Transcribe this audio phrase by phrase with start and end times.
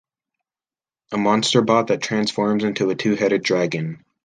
[1.11, 4.03] A Monsterbot that transforms into a Two-Headed Dragon.